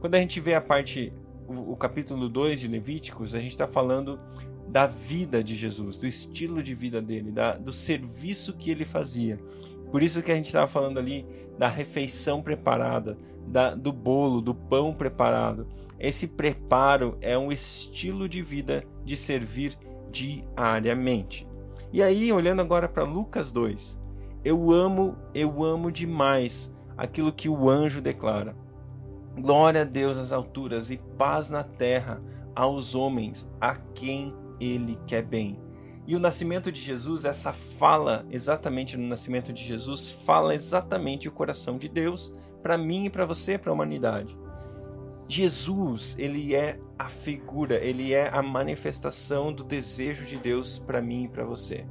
Quando 0.00 0.14
a 0.14 0.18
gente 0.18 0.40
vê 0.40 0.54
a 0.54 0.60
parte, 0.60 1.12
o, 1.46 1.72
o 1.72 1.76
capítulo 1.76 2.28
2 2.28 2.60
de 2.60 2.68
Levíticos, 2.68 3.34
a 3.34 3.38
gente 3.38 3.52
está 3.52 3.66
falando 3.66 4.18
da 4.66 4.86
vida 4.86 5.44
de 5.44 5.54
Jesus, 5.54 5.98
do 5.98 6.06
estilo 6.06 6.62
de 6.62 6.74
vida 6.74 7.02
dele, 7.02 7.30
da, 7.30 7.52
do 7.52 7.72
serviço 7.72 8.56
que 8.56 8.70
ele 8.70 8.84
fazia. 8.84 9.38
Por 9.90 10.02
isso 10.02 10.22
que 10.22 10.30
a 10.30 10.36
gente 10.36 10.46
estava 10.46 10.68
falando 10.68 10.98
ali 10.98 11.26
da 11.58 11.66
refeição 11.66 12.40
preparada, 12.40 13.18
da, 13.46 13.74
do 13.74 13.92
bolo, 13.92 14.40
do 14.40 14.54
pão 14.54 14.94
preparado. 14.94 15.66
Esse 15.98 16.28
preparo 16.28 17.18
é 17.20 17.36
um 17.36 17.50
estilo 17.50 18.28
de 18.28 18.40
vida 18.40 18.84
de 19.04 19.16
servir 19.16 19.76
diariamente. 20.10 21.48
E 21.92 22.02
aí, 22.02 22.32
olhando 22.32 22.60
agora 22.62 22.88
para 22.88 23.02
Lucas 23.02 23.50
2, 23.50 24.00
eu 24.44 24.70
amo, 24.70 25.16
eu 25.34 25.62
amo 25.64 25.90
demais 25.90 26.72
aquilo 26.96 27.32
que 27.32 27.48
o 27.48 27.68
anjo 27.68 28.00
declara. 28.00 28.54
Glória 29.38 29.82
a 29.82 29.84
Deus 29.84 30.16
nas 30.16 30.32
alturas 30.32 30.90
e 30.90 30.98
paz 31.16 31.50
na 31.50 31.62
terra 31.62 32.22
aos 32.54 32.94
homens 32.94 33.50
a 33.60 33.74
quem 33.74 34.34
ele 34.60 34.98
quer 35.06 35.22
bem. 35.22 35.58
E 36.06 36.16
o 36.16 36.20
nascimento 36.20 36.72
de 36.72 36.80
Jesus, 36.80 37.24
essa 37.24 37.52
fala 37.52 38.26
exatamente 38.30 38.96
no 38.96 39.06
nascimento 39.06 39.52
de 39.52 39.62
Jesus, 39.62 40.10
fala 40.10 40.54
exatamente 40.54 41.28
o 41.28 41.32
coração 41.32 41.78
de 41.78 41.88
Deus 41.88 42.34
para 42.62 42.76
mim 42.76 43.04
e 43.06 43.10
para 43.10 43.24
você, 43.24 43.56
para 43.56 43.70
a 43.70 43.74
humanidade. 43.74 44.36
Jesus, 45.28 46.16
ele 46.18 46.54
é 46.54 46.80
a 47.00 47.08
figura, 47.08 47.76
ele 47.76 48.12
é 48.12 48.28
a 48.28 48.42
manifestação 48.42 49.50
do 49.50 49.64
desejo 49.64 50.26
de 50.26 50.36
Deus 50.36 50.78
para 50.78 51.00
mim 51.00 51.24
e 51.24 51.28
para 51.28 51.46
você. 51.46 51.86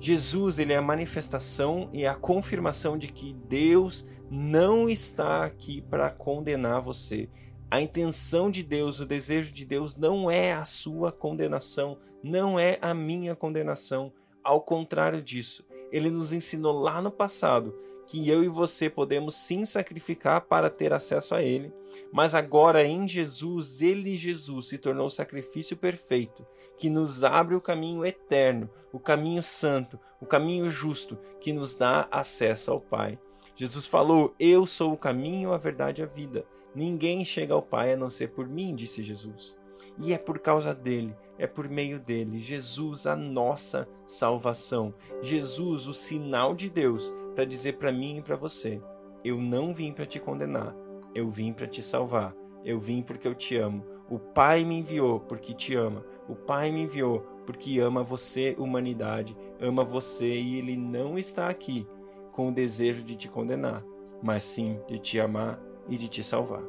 Jesus, 0.00 0.58
ele 0.58 0.72
é 0.72 0.76
a 0.76 0.82
manifestação 0.82 1.88
e 1.92 2.04
a 2.04 2.16
confirmação 2.16 2.98
de 2.98 3.12
que 3.12 3.32
Deus 3.32 4.04
não 4.28 4.88
está 4.88 5.44
aqui 5.44 5.80
para 5.80 6.10
condenar 6.10 6.82
você. 6.82 7.30
A 7.70 7.80
intenção 7.80 8.50
de 8.50 8.64
Deus, 8.64 8.98
o 8.98 9.06
desejo 9.06 9.52
de 9.52 9.64
Deus 9.64 9.96
não 9.96 10.28
é 10.28 10.52
a 10.52 10.64
sua 10.64 11.12
condenação, 11.12 11.96
não 12.20 12.58
é 12.58 12.76
a 12.82 12.92
minha 12.92 13.36
condenação. 13.36 14.12
Ao 14.42 14.60
contrário 14.60 15.22
disso, 15.22 15.64
ele 15.92 16.10
nos 16.10 16.32
ensinou 16.32 16.72
lá 16.72 17.00
no 17.00 17.12
passado 17.12 17.72
que 18.08 18.26
eu 18.26 18.42
e 18.42 18.48
você 18.48 18.88
podemos 18.88 19.34
sim 19.34 19.66
sacrificar 19.66 20.40
para 20.40 20.70
ter 20.70 20.94
acesso 20.94 21.34
a 21.34 21.42
Ele, 21.42 21.70
mas 22.10 22.34
agora 22.34 22.82
em 22.82 23.06
Jesus, 23.06 23.82
Ele, 23.82 24.16
Jesus, 24.16 24.68
se 24.68 24.78
tornou 24.78 25.08
o 25.08 25.10
sacrifício 25.10 25.76
perfeito 25.76 26.44
que 26.78 26.88
nos 26.88 27.22
abre 27.22 27.54
o 27.54 27.60
caminho 27.60 28.06
eterno, 28.06 28.70
o 28.94 28.98
caminho 28.98 29.42
santo, 29.42 30.00
o 30.22 30.24
caminho 30.24 30.70
justo 30.70 31.18
que 31.38 31.52
nos 31.52 31.74
dá 31.74 32.08
acesso 32.10 32.70
ao 32.70 32.80
Pai. 32.80 33.18
Jesus 33.54 33.86
falou: 33.86 34.34
Eu 34.40 34.64
sou 34.64 34.94
o 34.94 34.98
caminho, 34.98 35.52
a 35.52 35.58
verdade 35.58 36.00
e 36.00 36.04
a 36.04 36.06
vida. 36.06 36.46
Ninguém 36.74 37.26
chega 37.26 37.52
ao 37.52 37.60
Pai 37.60 37.92
a 37.92 37.96
não 37.96 38.08
ser 38.08 38.30
por 38.30 38.48
mim, 38.48 38.74
disse 38.74 39.02
Jesus. 39.02 39.57
E 39.98 40.12
é 40.12 40.18
por 40.18 40.38
causa 40.38 40.74
dele, 40.74 41.14
é 41.38 41.46
por 41.46 41.68
meio 41.68 41.98
dele, 41.98 42.38
Jesus, 42.38 43.06
a 43.06 43.16
nossa 43.16 43.88
salvação. 44.06 44.94
Jesus, 45.20 45.86
o 45.86 45.94
sinal 45.94 46.54
de 46.54 46.68
Deus 46.68 47.14
para 47.34 47.44
dizer 47.44 47.76
para 47.78 47.92
mim 47.92 48.18
e 48.18 48.22
para 48.22 48.36
você: 48.36 48.82
Eu 49.24 49.36
não 49.38 49.72
vim 49.72 49.92
para 49.92 50.06
te 50.06 50.18
condenar, 50.18 50.74
eu 51.14 51.28
vim 51.28 51.52
para 51.52 51.66
te 51.66 51.82
salvar. 51.82 52.34
Eu 52.64 52.78
vim 52.78 53.02
porque 53.02 53.26
eu 53.26 53.34
te 53.34 53.56
amo. 53.56 53.84
O 54.10 54.18
Pai 54.18 54.64
me 54.64 54.78
enviou 54.78 55.20
porque 55.20 55.54
te 55.54 55.74
ama. 55.74 56.04
O 56.28 56.34
Pai 56.34 56.70
me 56.70 56.82
enviou 56.82 57.20
porque 57.46 57.78
ama 57.78 58.02
você, 58.02 58.54
humanidade, 58.58 59.36
ama 59.60 59.84
você 59.84 60.38
e 60.38 60.58
ele 60.58 60.76
não 60.76 61.18
está 61.18 61.48
aqui 61.48 61.86
com 62.32 62.48
o 62.48 62.54
desejo 62.54 63.02
de 63.02 63.16
te 63.16 63.28
condenar, 63.28 63.82
mas 64.22 64.44
sim 64.44 64.78
de 64.86 64.98
te 64.98 65.18
amar 65.18 65.58
e 65.88 65.96
de 65.96 66.08
te 66.08 66.22
salvar. 66.22 66.62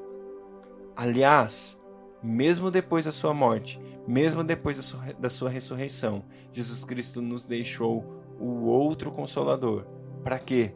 Aliás, 0.95 1.78
mesmo 2.21 2.69
depois 2.69 3.05
da 3.05 3.11
sua 3.11 3.33
morte, 3.33 3.79
mesmo 4.07 4.43
depois 4.43 4.77
da 4.77 4.83
sua, 4.83 5.13
da 5.13 5.29
sua 5.29 5.49
ressurreição, 5.49 6.23
Jesus 6.51 6.83
Cristo 6.83 7.21
nos 7.21 7.45
deixou 7.45 8.05
o 8.39 8.65
outro 8.65 9.11
consolador. 9.11 9.85
Para 10.23 10.39
quê? 10.39 10.73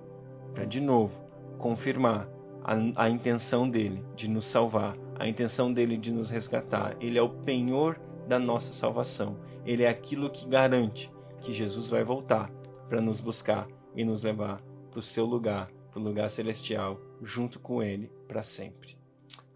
Para 0.53 0.65
de 0.65 0.79
novo 0.79 1.21
confirmar 1.57 2.29
a, 2.63 3.03
a 3.05 3.09
intenção 3.09 3.69
dele 3.69 4.05
de 4.15 4.29
nos 4.29 4.45
salvar, 4.45 4.97
a 5.19 5.27
intenção 5.27 5.71
dele 5.71 5.97
de 5.97 6.11
nos 6.11 6.29
resgatar. 6.29 6.95
Ele 6.99 7.17
é 7.17 7.21
o 7.21 7.29
penhor 7.29 7.99
da 8.27 8.39
nossa 8.39 8.73
salvação. 8.73 9.37
Ele 9.65 9.83
é 9.83 9.89
aquilo 9.89 10.29
que 10.29 10.47
garante 10.47 11.11
que 11.41 11.51
Jesus 11.51 11.89
vai 11.89 12.03
voltar 12.03 12.49
para 12.87 13.01
nos 13.01 13.19
buscar 13.19 13.67
e 13.95 14.03
nos 14.03 14.23
levar 14.23 14.61
para 14.89 14.99
o 14.99 15.01
seu 15.01 15.25
lugar, 15.25 15.69
para 15.91 15.99
o 15.99 16.03
lugar 16.03 16.29
celestial, 16.29 16.99
junto 17.21 17.59
com 17.59 17.81
Ele 17.81 18.11
para 18.27 18.43
sempre. 18.43 18.97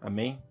Amém? 0.00 0.42